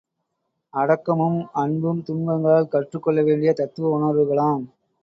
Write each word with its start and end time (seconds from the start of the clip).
அடக்கமும், 0.73 1.37
அன்பும் 1.55 2.01
துன்பங்களால் 2.03 2.67
கற்றுக் 2.67 3.03
கொள்ள 3.03 3.21
வேண்டிய 3.21 3.53
தத்துவ 3.53 3.95
உணர்வுகளாம்! 3.97 4.65